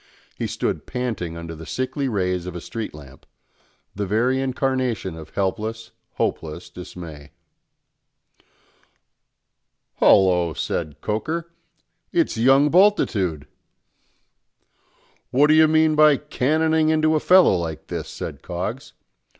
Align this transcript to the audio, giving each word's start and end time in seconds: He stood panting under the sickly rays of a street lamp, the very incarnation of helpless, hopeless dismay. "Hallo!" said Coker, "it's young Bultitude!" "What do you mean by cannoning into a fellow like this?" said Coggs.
He 0.35 0.47
stood 0.47 0.87
panting 0.87 1.37
under 1.37 1.53
the 1.53 1.67
sickly 1.67 2.09
rays 2.09 2.47
of 2.47 2.55
a 2.55 2.59
street 2.59 2.91
lamp, 2.95 3.27
the 3.93 4.07
very 4.07 4.41
incarnation 4.41 5.15
of 5.15 5.35
helpless, 5.35 5.91
hopeless 6.15 6.71
dismay. 6.71 7.29
"Hallo!" 9.97 10.55
said 10.55 10.95
Coker, 11.01 11.51
"it's 12.11 12.35
young 12.35 12.69
Bultitude!" 12.71 13.45
"What 15.29 15.45
do 15.45 15.53
you 15.53 15.67
mean 15.67 15.93
by 15.93 16.17
cannoning 16.17 16.89
into 16.89 17.13
a 17.13 17.19
fellow 17.19 17.55
like 17.55 17.85
this?" 17.85 18.09
said 18.09 18.41
Coggs. 18.41 18.93